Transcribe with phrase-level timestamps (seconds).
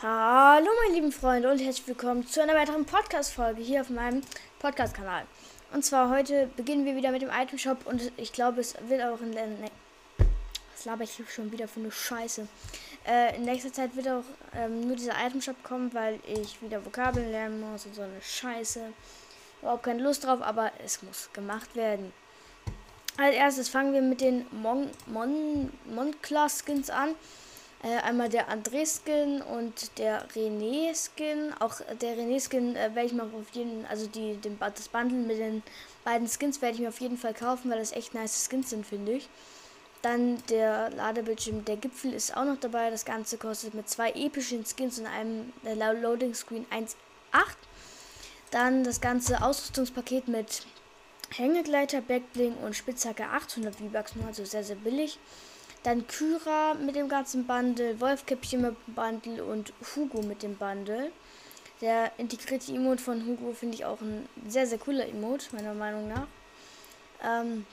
[0.00, 4.22] Hallo meine lieben Freunde und herzlich willkommen zu einer weiteren Podcast-Folge hier auf meinem
[4.60, 5.24] Podcast-Kanal.
[5.72, 9.02] Und zwar heute beginnen wir wieder mit dem Item Shop und ich glaube es wird
[9.02, 9.48] auch in der...
[9.48, 9.68] Ne
[10.72, 12.46] was laber ich schon wieder für eine Scheiße.
[13.08, 14.22] Äh, in nächster Zeit wird auch
[14.54, 18.22] ähm, nur dieser Item Shop kommen, weil ich wieder Vokabeln lernen muss und so eine
[18.22, 18.92] Scheiße.
[19.62, 22.12] Überhaupt keine Lust drauf, aber es muss gemacht werden.
[23.16, 27.16] Als erstes fangen wir mit den Mon Mon Monclar Skins an.
[27.82, 31.54] Äh, einmal der André-Skin und der René-Skin.
[31.60, 35.38] Auch der René-Skin äh, werde ich mir auf jeden also die, den, das Bundle mit
[35.38, 35.62] den
[36.04, 38.84] beiden Skins werde ich mir auf jeden Fall kaufen, weil das echt nice Skins sind,
[38.84, 39.28] finde ich.
[40.02, 42.90] Dann der Ladebildschirm, der Gipfel ist auch noch dabei.
[42.90, 46.94] Das Ganze kostet mit zwei epischen Skins und einem äh, Loading Screen 1,8.
[48.50, 50.62] Dann das ganze Ausrüstungspaket mit
[51.30, 55.18] Hängegleiter, Backbling und Spitzhacke 800 V-Bucks, also sehr, sehr billig.
[55.82, 61.12] Dann Kyra mit dem ganzen Bundle, Wolfkäppchen mit dem Bundle und Hugo mit dem Bundle.
[61.80, 66.08] Der integrierte Emote von Hugo finde ich auch ein sehr, sehr cooler Emote, meiner Meinung
[66.08, 66.26] nach.
[67.22, 67.64] Ähm,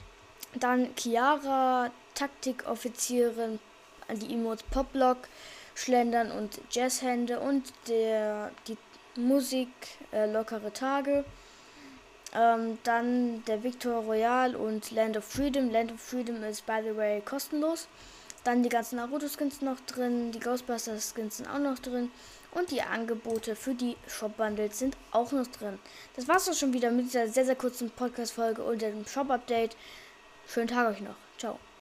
[0.59, 3.59] dann Chiara, Taktikoffizierin,
[4.13, 5.27] die Emotes Poplock,
[5.73, 8.77] Schlendern und Jazzhände und der, die
[9.19, 9.69] Musik
[10.11, 11.25] äh, Lockere Tage.
[12.35, 15.71] Ähm, dann der Victor Royal und Land of Freedom.
[15.71, 17.87] Land of Freedom ist, by the way, kostenlos.
[18.43, 22.11] Dann die ganzen Naruto-Skins noch drin, die Ghostbusters-Skins sind auch noch drin.
[22.51, 25.79] Und die Angebote für die Shop-Bundles sind auch noch drin.
[26.15, 29.75] Das war's auch schon wieder mit dieser sehr, sehr kurzen Podcast-Folge und dem Shop-Update.
[30.47, 31.15] Schönen Tag euch noch.
[31.37, 31.59] Ciao.